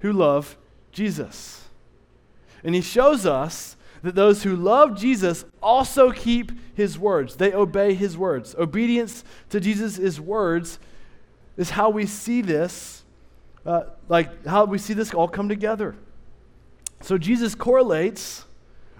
[0.00, 0.56] who love
[0.92, 1.64] Jesus.
[2.62, 7.36] And he shows us that those who love Jesus also keep his words.
[7.36, 8.54] They obey his words.
[8.56, 10.78] Obedience to Jesus' words
[11.56, 13.04] is how we see this,
[13.64, 15.96] uh, like how we see this all come together.
[17.00, 18.45] So Jesus correlates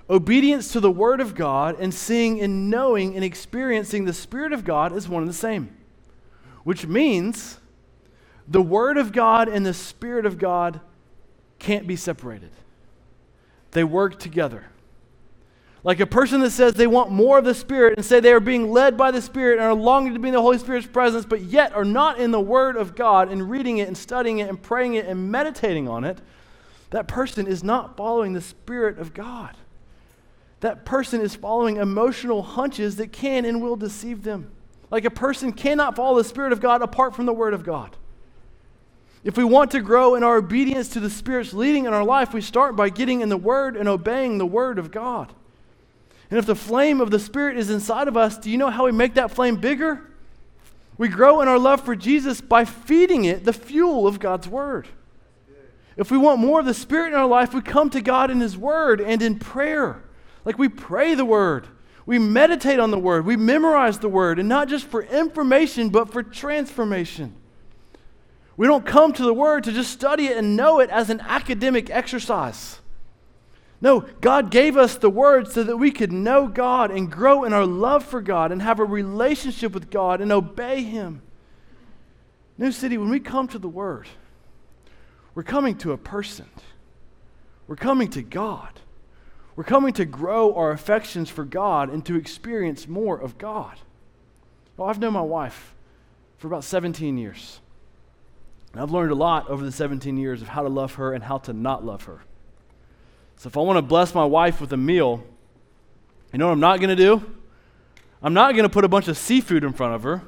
[0.09, 4.65] Obedience to the Word of God and seeing and knowing and experiencing the Spirit of
[4.65, 5.77] God is one and the same,
[6.63, 7.59] which means
[8.47, 10.81] the Word of God and the Spirit of God
[11.59, 12.51] can't be separated,
[13.73, 14.67] they work together.
[15.83, 18.41] Like a person that says they want more of the Spirit and say they are
[18.41, 21.25] being led by the Spirit and are longing to be in the Holy Spirit's presence,
[21.25, 24.49] but yet are not in the Word of God and reading it and studying it
[24.49, 26.19] and praying it and meditating on it,
[26.91, 29.57] that person is not following the Spirit of God.
[30.61, 34.51] That person is following emotional hunches that can and will deceive them.
[34.91, 37.97] Like a person cannot follow the Spirit of God apart from the Word of God.
[39.25, 42.33] If we want to grow in our obedience to the Spirit's leading in our life,
[42.33, 45.33] we start by getting in the Word and obeying the Word of God.
[46.31, 48.85] And if the flame of the Spirit is inside of us, do you know how
[48.85, 50.11] we make that flame bigger?
[50.97, 54.89] We grow in our love for Jesus by feeding it the fuel of God's Word.
[55.97, 58.41] If we want more of the Spirit in our life, we come to God in
[58.41, 60.03] His Word and in prayer.
[60.47, 61.67] Like we pray the Word,
[62.07, 66.13] we meditate on the Word, we memorize the Word, and not just for information, but
[66.13, 67.35] for transformation.
[68.57, 71.21] We don't come to the Word to just study it and know it as an
[71.21, 72.79] academic exercise.
[73.81, 77.53] No, God gave us the word so that we could know God and grow in
[77.53, 81.21] our love for God and have a relationship with God and obey Him.
[82.57, 84.09] New City, when we come to the word,
[85.35, 86.49] we're coming to a person,
[87.67, 88.81] we're coming to God.
[89.57, 93.81] We're coming to grow our affections for God and to experience more of God.
[94.77, 95.75] Well, I've known my wife
[96.37, 97.61] for about 17 years.
[98.73, 101.25] And I've learned a lot over the 17 years of how to love her and
[101.25, 102.21] how to not love her.
[103.37, 105.25] So if I want to bless my wife with a meal,
[106.33, 107.23] you know what I'm not going to do?
[108.23, 110.23] I'm not going to put a bunch of seafood in front of her,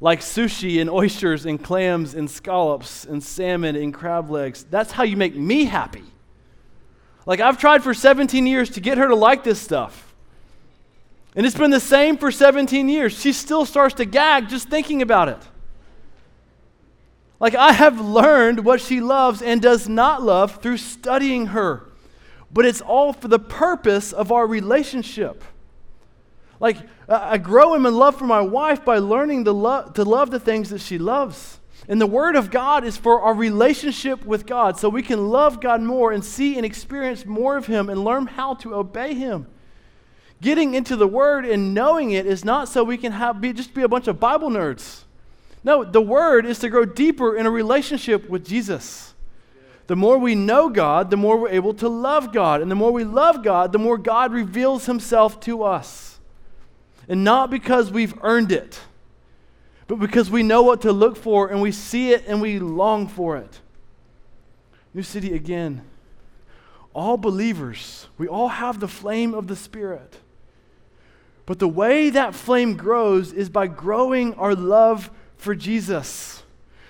[0.00, 4.64] like sushi and oysters and clams and scallops and salmon and crab legs.
[4.64, 6.04] That's how you make me happy.
[7.30, 10.12] Like, I've tried for 17 years to get her to like this stuff.
[11.36, 13.18] And it's been the same for 17 years.
[13.18, 15.38] She still starts to gag just thinking about it.
[17.38, 21.90] Like, I have learned what she loves and does not love through studying her
[22.52, 25.44] but it's all for the purpose of our relationship.
[26.58, 26.76] Like,
[27.08, 30.70] I grow in love for my wife by learning to, lo- to love the things
[30.70, 31.58] that she loves.
[31.90, 35.60] And the Word of God is for our relationship with God, so we can love
[35.60, 39.48] God more and see and experience more of Him and learn how to obey Him.
[40.40, 43.74] Getting into the Word and knowing it is not so we can have, be, just
[43.74, 45.02] be a bunch of Bible nerds.
[45.64, 49.14] No, the Word is to grow deeper in a relationship with Jesus.
[49.88, 52.62] The more we know God, the more we're able to love God.
[52.62, 56.20] And the more we love God, the more God reveals himself to us.
[57.08, 58.78] And not because we've earned it,
[59.90, 63.08] but because we know what to look for and we see it and we long
[63.08, 63.60] for it.
[64.94, 65.84] New City again.
[66.94, 70.18] All believers, we all have the flame of the Spirit.
[71.44, 76.44] But the way that flame grows is by growing our love for Jesus.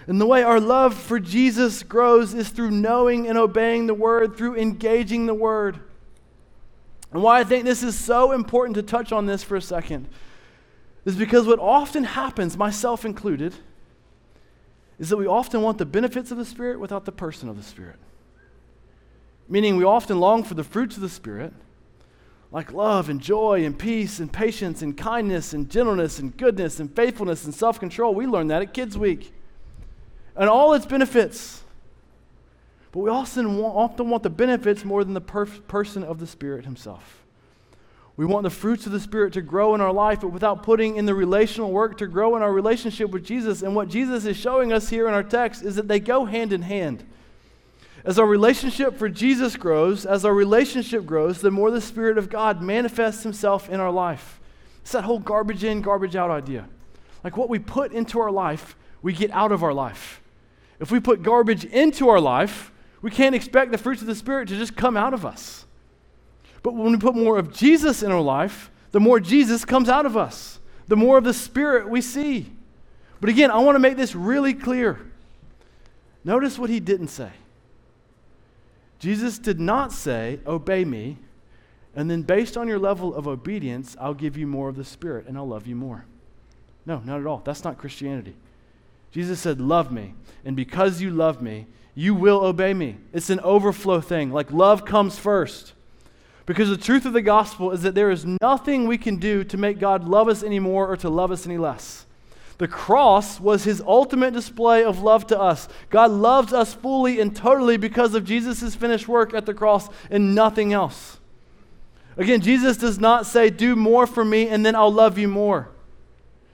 [0.07, 4.37] And the way our love for Jesus grows is through knowing and obeying the Word,
[4.37, 5.81] through engaging the Word.
[7.13, 10.07] And why I think this is so important to touch on this for a second
[11.05, 13.55] is because what often happens, myself included,
[14.99, 17.63] is that we often want the benefits of the Spirit without the person of the
[17.63, 17.97] Spirit.
[19.49, 21.53] Meaning, we often long for the fruits of the Spirit,
[22.53, 26.95] like love and joy and peace and patience and kindness and gentleness and goodness and
[26.95, 28.15] faithfulness and self control.
[28.15, 29.33] We learned that at Kids Week
[30.37, 31.63] and all its benefits.
[32.93, 36.27] But we often want, often want the benefits more than the per- person of the
[36.27, 37.20] Spirit Himself.
[38.21, 40.97] We want the fruits of the Spirit to grow in our life, but without putting
[40.97, 43.63] in the relational work to grow in our relationship with Jesus.
[43.63, 46.53] And what Jesus is showing us here in our text is that they go hand
[46.53, 47.03] in hand.
[48.05, 52.29] As our relationship for Jesus grows, as our relationship grows, the more the Spirit of
[52.29, 54.39] God manifests Himself in our life.
[54.83, 56.69] It's that whole garbage in, garbage out idea.
[57.25, 60.21] Like what we put into our life, we get out of our life.
[60.79, 64.49] If we put garbage into our life, we can't expect the fruits of the Spirit
[64.49, 65.65] to just come out of us.
[66.63, 70.07] But when we put more of Jesus in our life, the more Jesus comes out
[70.07, 70.59] of us,
[70.89, 72.51] the more of the Spirit we see.
[73.21, 75.11] But again, I want to make this really clear.
[76.25, 77.31] Notice what he didn't say.
[78.99, 81.17] Jesus did not say, Obey me,
[81.95, 85.27] and then based on your level of obedience, I'll give you more of the Spirit
[85.27, 86.05] and I'll love you more.
[86.87, 87.43] No, not at all.
[87.45, 88.37] That's not Christianity.
[89.11, 90.15] Jesus said, Love me.
[90.45, 92.97] And because you love me, you will obey me.
[93.13, 94.31] It's an overflow thing.
[94.31, 95.73] Like love comes first.
[96.51, 99.57] Because the truth of the gospel is that there is nothing we can do to
[99.57, 102.07] make God love us anymore or to love us any less.
[102.59, 105.69] The cross was his ultimate display of love to us.
[105.91, 110.35] God loves us fully and totally because of Jesus' finished work at the cross and
[110.35, 111.21] nothing else.
[112.17, 115.69] Again, Jesus does not say, Do more for me and then I'll love you more.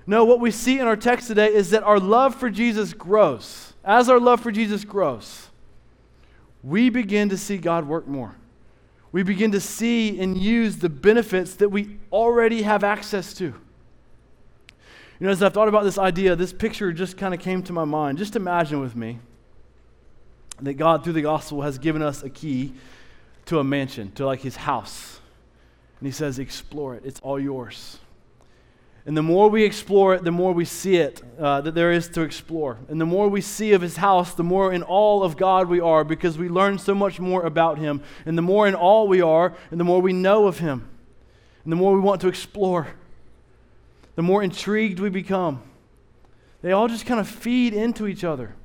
[0.07, 3.73] No, what we see in our text today is that our love for Jesus grows.
[3.83, 5.49] As our love for Jesus grows,
[6.63, 8.35] we begin to see God work more.
[9.17, 13.45] We begin to see and use the benefits that we already have access to.
[13.45, 13.55] You
[15.21, 17.87] know, as I've thought about this idea, this picture just kind of came to my
[17.87, 18.19] mind.
[18.19, 19.21] Just imagine with me
[20.61, 22.75] that God, through the gospel, has given us a key
[23.47, 25.19] to a mansion, to like his house.
[25.99, 27.99] And he says, explore it, it's all yours.
[29.07, 32.09] And the more we explore it, the more we see it uh, that there is
[32.09, 32.77] to explore.
[32.89, 35.79] And the more we see of his house, the more in all of God we
[35.79, 38.03] are because we learn so much more about him.
[38.27, 40.89] And the more in all we are, and the more we know of him,
[41.63, 42.89] and the more we want to explore,
[44.17, 45.63] the more intrigued we become.
[46.63, 48.57] They all just kind of feed into each other.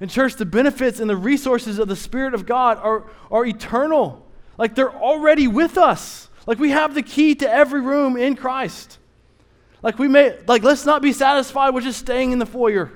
[0.00, 4.26] In church, the benefits and the resources of the Spirit of God are, are eternal.
[4.58, 6.28] Like they're already with us.
[6.46, 8.98] Like we have the key to every room in Christ.
[9.82, 12.92] Like we may like let's not be satisfied with just staying in the foyer.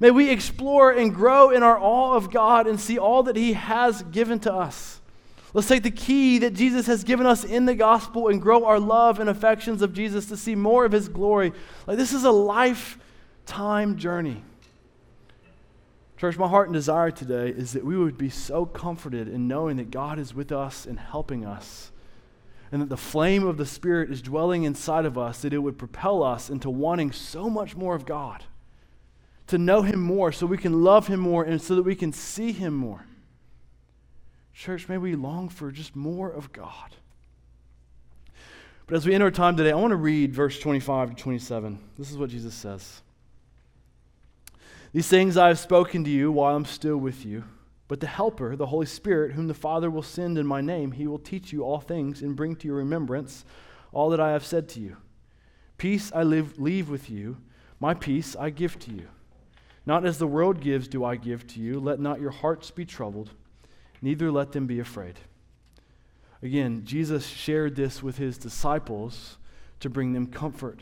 [0.00, 3.52] May we explore and grow in our awe of God and see all that He
[3.52, 5.00] has given to us.
[5.52, 8.80] Let's take the key that Jesus has given us in the gospel and grow our
[8.80, 11.52] love and affections of Jesus to see more of His glory.
[11.86, 14.42] Like this is a lifetime journey.
[16.16, 19.76] Church, my heart and desire today is that we would be so comforted in knowing
[19.76, 21.92] that God is with us and helping us
[22.74, 25.78] and that the flame of the Spirit is dwelling inside of us, that it would
[25.78, 28.42] propel us into wanting so much more of God,
[29.46, 32.12] to know Him more so we can love Him more and so that we can
[32.12, 33.06] see Him more.
[34.52, 36.96] Church, may we long for just more of God.
[38.88, 41.78] But as we enter our time today, I want to read verse 25 to 27.
[41.96, 43.02] This is what Jesus says
[44.92, 47.44] These things I have spoken to you while I'm still with you.
[47.86, 51.06] But the Helper, the Holy Spirit, whom the Father will send in my name, he
[51.06, 53.44] will teach you all things and bring to your remembrance
[53.92, 54.96] all that I have said to you.
[55.76, 57.36] Peace I live, leave with you,
[57.80, 59.08] my peace I give to you.
[59.86, 61.78] Not as the world gives, do I give to you.
[61.78, 63.30] Let not your hearts be troubled,
[64.00, 65.18] neither let them be afraid.
[66.42, 69.38] Again, Jesus shared this with his disciples
[69.80, 70.80] to bring them comfort.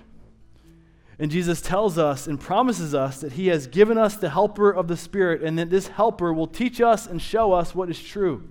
[1.22, 4.88] And Jesus tells us and promises us that He has given us the helper of
[4.88, 8.48] the Spirit and that this helper will teach us and show us what is true.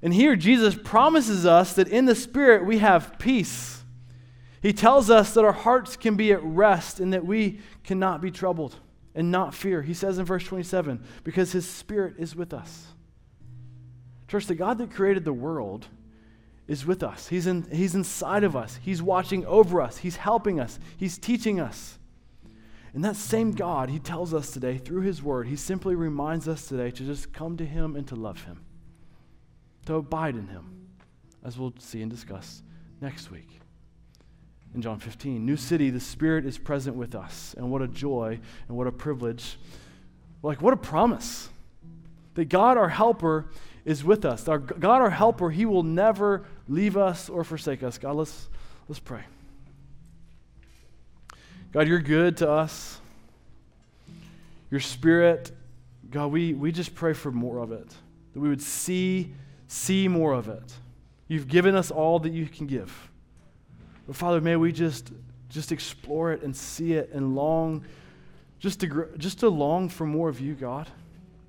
[0.00, 3.82] And here, Jesus promises us that in the Spirit we have peace.
[4.62, 8.30] He tells us that our hearts can be at rest and that we cannot be
[8.30, 8.78] troubled
[9.12, 9.82] and not fear.
[9.82, 12.86] He says in verse 27 because His Spirit is with us.
[14.28, 15.88] Church, the God that created the world
[16.68, 17.28] is with us.
[17.28, 18.78] He's, in, he's inside of us.
[18.82, 19.98] He's watching over us.
[19.98, 20.78] He's helping us.
[20.96, 21.98] He's teaching us.
[22.96, 26.66] And that same God, He tells us today through His Word, He simply reminds us
[26.66, 28.64] today to just come to Him and to love Him,
[29.84, 30.88] to abide in Him,
[31.44, 32.62] as we'll see and discuss
[33.02, 33.60] next week.
[34.74, 37.54] In John 15, new city, the Spirit is present with us.
[37.58, 39.58] And what a joy and what a privilege.
[40.42, 41.50] Like, what a promise
[42.32, 43.46] that God, our helper,
[43.84, 44.48] is with us.
[44.48, 47.98] Our God, our helper, He will never leave us or forsake us.
[47.98, 48.48] God, let's,
[48.88, 49.22] let's pray.
[51.72, 53.00] God, you're good to us.
[54.70, 55.52] Your spirit,
[56.10, 57.88] God, we, we just pray for more of it.
[58.32, 59.32] That we would see,
[59.68, 60.72] see more of it.
[61.28, 63.10] You've given us all that you can give.
[64.06, 65.12] But Father, may we just,
[65.48, 67.84] just explore it and see it and long,
[68.58, 70.88] just to, just to long for more of you, God.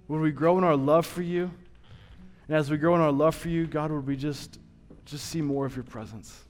[0.07, 1.51] Would we grow in our love for you?
[2.47, 4.59] And as we grow in our love for you, God, would we just,
[5.08, 6.43] just see more of your presence?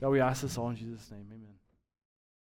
[0.00, 1.26] God, we ask this all in Jesus' name.
[1.30, 1.51] Amen.